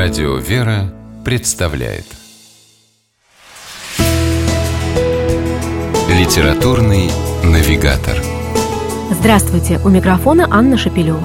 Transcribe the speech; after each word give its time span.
Радио 0.00 0.36
«Вера» 0.36 0.94
представляет 1.24 2.04
Литературный 6.08 7.10
навигатор 7.42 8.16
Здравствуйте! 9.10 9.80
У 9.84 9.88
микрофона 9.88 10.46
Анна 10.52 10.78
Шапилева. 10.78 11.18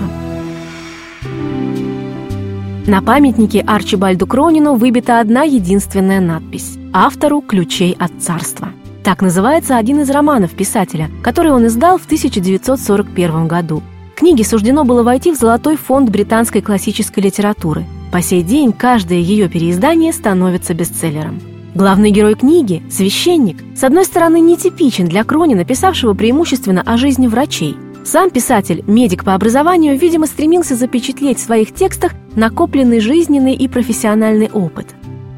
На 2.87 3.03
памятнике 3.03 3.61
Арчибальду 3.61 4.25
Кронину 4.25 4.73
выбита 4.73 5.19
одна 5.19 5.43
единственная 5.43 6.19
надпись 6.19 6.79
«Автору 6.93 7.41
ключей 7.41 7.95
от 7.99 8.11
царства». 8.19 8.69
Так 9.03 9.21
называется 9.21 9.77
один 9.77 10.01
из 10.01 10.09
романов 10.09 10.49
писателя, 10.53 11.11
который 11.21 11.51
он 11.51 11.67
издал 11.67 11.99
в 11.99 12.05
1941 12.05 13.47
году. 13.47 13.83
Книге 14.15 14.43
суждено 14.43 14.83
было 14.83 15.03
войти 15.03 15.31
в 15.31 15.35
золотой 15.35 15.77
фонд 15.77 16.09
британской 16.09 16.63
классической 16.63 17.21
литературы– 17.21 17.85
по 18.13 18.21
сей 18.21 18.43
день 18.43 18.73
каждое 18.73 19.17
ее 19.17 19.49
переиздание 19.49 20.13
становится 20.13 20.75
бестселлером. 20.75 21.41
Главный 21.73 22.11
герой 22.11 22.35
книги, 22.35 22.83
священник, 22.91 23.57
с 23.75 23.83
одной 23.83 24.05
стороны, 24.05 24.39
нетипичен 24.39 25.07
для 25.07 25.23
Крони, 25.23 25.55
написавшего 25.55 26.13
преимущественно 26.13 26.83
о 26.83 26.95
жизни 26.97 27.25
врачей. 27.25 27.75
Сам 28.05 28.29
писатель, 28.29 28.83
медик 28.85 29.23
по 29.23 29.33
образованию, 29.33 29.97
видимо, 29.97 30.27
стремился 30.27 30.75
запечатлеть 30.75 31.39
в 31.39 31.43
своих 31.43 31.73
текстах 31.73 32.11
накопленный 32.35 32.99
жизненный 32.99 33.55
и 33.55 33.67
профессиональный 33.67 34.51
опыт. 34.53 34.89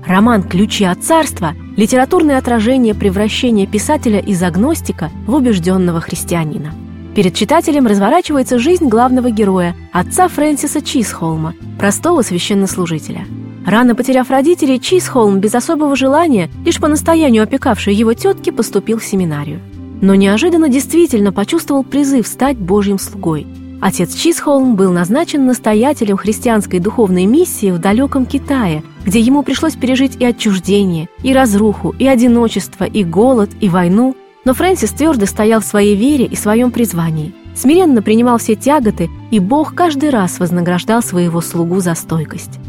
Роман 0.05 0.43
«Ключи 0.43 0.83
от 0.83 1.01
царства»– 1.01 1.53
литературное 1.77 2.37
отражение 2.37 2.93
превращения 2.93 3.67
писателя 3.67 4.19
из 4.19 4.43
агностика 4.43 5.11
в 5.25 5.33
убежденного 5.33 6.01
христианина– 6.01 6.73
Перед 7.15 7.33
читателем 7.33 7.87
разворачивается 7.87 8.59
жизнь 8.59 8.89
главного 8.89 9.31
героя, 9.31 9.73
отца 9.93 10.27
Фрэнсиса 10.27 10.81
Чисхолма, 10.81 11.53
простого 11.79 12.23
священнослужителя. 12.23 13.25
Рано 13.65 13.95
потеряв 13.95 14.29
родителей, 14.29 14.81
Чисхолм 14.81 15.39
без 15.39 15.55
особого 15.55 15.95
желания, 15.95 16.49
лишь 16.65 16.77
по 16.77 16.89
настоянию 16.89 17.43
опекавшей 17.43 17.95
его 17.95 18.13
тетки, 18.13 18.49
поступил 18.49 18.99
в 18.99 19.05
семинарию. 19.05 19.61
Но 20.01 20.13
неожиданно 20.13 20.67
действительно 20.67 21.31
почувствовал 21.31 21.85
призыв 21.85 22.27
стать 22.27 22.57
Божьим 22.57 22.99
слугой. 22.99 23.47
Отец 23.79 24.13
Чисхолм 24.13 24.75
был 24.75 24.91
назначен 24.91 25.45
настоятелем 25.45 26.17
христианской 26.17 26.79
духовной 26.79 27.25
миссии 27.27 27.71
в 27.71 27.79
далеком 27.79 28.25
Китае, 28.25 28.83
где 29.05 29.21
ему 29.21 29.41
пришлось 29.41 29.75
пережить 29.75 30.17
и 30.19 30.25
отчуждение, 30.25 31.07
и 31.23 31.31
разруху, 31.31 31.95
и 31.97 32.07
одиночество, 32.07 32.83
и 32.83 33.05
голод, 33.05 33.51
и 33.61 33.69
войну– 33.69 34.17
но 34.45 34.53
Фрэнсис 34.53 34.91
твердо 34.91 35.25
стоял 35.25 35.59
в 35.59 35.65
своей 35.65 35.95
вере 35.95 36.25
и 36.25 36.35
своем 36.35 36.71
призвании, 36.71 37.33
смиренно 37.55 38.01
принимал 38.01 38.37
все 38.37 38.55
тяготы, 38.55 39.09
и 39.31 39.39
Бог 39.39 39.73
каждый 39.73 40.11
раз 40.11 40.39
вознаграждал 40.39 41.01
своего 41.01 41.41
слугу 41.41 41.79
за 41.81 41.95
стойкость. 41.95 42.59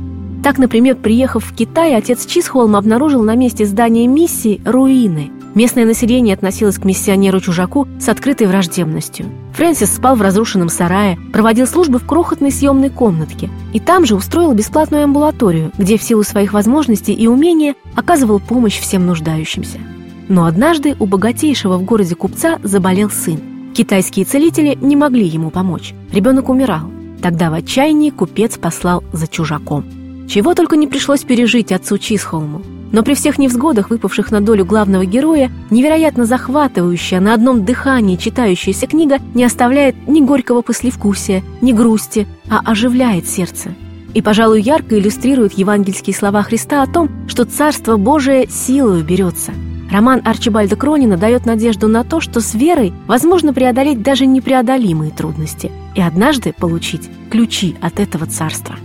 Так, 0.42 0.58
например, 0.58 0.97
приехав 0.97 1.44
в 1.44 1.54
Китай, 1.54 1.94
отец 1.97 2.24
Чисхолм 2.24 2.77
обнаружил 2.77 3.22
на 3.22 3.34
месте 3.34 3.66
здания 3.66 4.06
миссии 4.06 4.60
руины. 4.64 5.30
Местное 5.56 5.86
население 5.86 6.34
относилось 6.34 6.78
к 6.78 6.84
миссионеру-чужаку 6.84 7.88
с 7.98 8.08
открытой 8.08 8.47
враждебностью. 8.47 9.27
Фрэнсис 9.54 9.94
спал 9.94 10.14
в 10.14 10.22
разрушенном 10.22 10.69
сарае, 10.69 11.19
проводил 11.32 11.66
службы 11.66 11.98
в 11.98 12.06
крохотной 12.06 12.52
съемной 12.52 12.91
комнатке 12.91 13.50
и 13.72 13.80
там 13.80 14.04
же 14.04 14.14
устроил 14.14 14.52
бесплатную 14.52 15.04
амбулаторию, 15.04 15.72
где 15.78 15.97
в 15.97 16.02
силу 16.02 16.22
своих 16.22 16.52
возможностей 16.52 17.14
и 17.14 17.27
умения 17.27 17.74
оказывал 17.94 18.38
помощь 18.38 18.78
всем 18.78 19.06
нуждающимся. 19.06 19.80
Но 20.28 20.46
однажды 20.46 20.96
у 20.98 21.06
богатейшего 21.06 21.78
в 21.78 21.84
городе 21.84 22.14
купца 22.14 22.58
заболел 22.62 23.10
сын. 23.10 23.38
Китайские 23.74 24.24
целители 24.24 24.77
не 24.80 24.96
могли 24.96 25.27
ему 25.27 25.50
помочь. 25.50 25.94
Ребенок 26.12 26.48
умирал. 26.48 26.91
Тогда 27.22 27.50
в 27.50 27.55
отчаянии 27.55 28.10
купец 28.10 28.58
послал 28.58 29.04
за 29.12 29.27
чужаком. 29.27 29.84
Чего 30.28 30.54
только 30.54 30.77
не 30.77 30.86
пришлось 30.86 31.22
пережить 31.22 31.72
отцу 31.72 31.98
Чисхолму. 31.98 32.62
Но 32.92 33.02
при 33.02 33.14
всех 33.14 33.38
невзгодах, 33.38 33.91
выпавших 33.91 34.30
на 34.30 34.41
долю 34.41 34.64
главного 34.64 35.04
героя, 35.04 35.50
невероятно 35.70 36.25
захватывающая, 36.25 37.20
на 37.20 37.34
одном 37.34 37.65
дыхании 37.65 38.16
читающаяся 38.16 38.86
книга 38.86 39.19
не 39.34 39.44
оставляет 39.44 40.09
ни 40.09 40.20
горького 40.20 40.62
послевкусия, 40.62 41.42
ни 41.60 41.72
грусти, 41.72 42.26
а 42.48 42.60
оживляет 42.65 43.28
сердце. 43.28 43.75
И, 44.15 44.22
пожалуй, 44.22 44.62
ярко 44.62 44.98
иллюстрирует 44.98 45.53
евангельские 45.53 46.15
слова 46.15 46.42
Христа 46.42 46.82
о 46.82 46.86
том, 46.86 47.10
что 47.28 47.44
Царство 47.44 47.97
Божие 47.97 48.48
силою 48.48 49.04
берется– 49.04 49.53
Роман 49.91 50.20
Арчибальда 50.24 50.76
Кронина 50.76 51.16
дает 51.16 51.47
надежду 51.47 51.88
на 51.88 52.02
то, 52.02 52.20
что 52.20 52.41
с 52.41 52.54
верой 52.54 52.92
возможно 53.06 53.54
преодолеть 53.54 54.02
даже 54.02 54.26
непреодолимые 54.26 55.12
трудности 55.12 55.70
и 55.94 56.00
однажды 56.00 56.52
получить 56.52 57.08
ключи 57.30 57.76
от 57.80 58.00
этого 58.00 58.26
царства. 58.26 58.76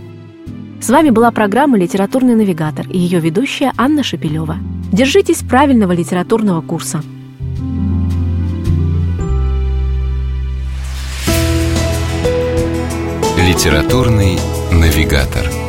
С 0.80 0.88
вами 0.90 1.10
была 1.10 1.30
программа 1.30 1.78
«Литературный 1.78 2.34
навигатор» 2.34 2.86
и 2.88 2.98
ее 2.98 3.20
ведущая 3.20 3.72
Анна 3.76 4.02
Шапилева. 4.02 4.56
Держитесь 4.92 5.38
правильного 5.38 5.92
литературного 5.92 6.60
курса. 6.60 7.02
«Литературный 13.38 14.38
навигатор» 14.72 15.61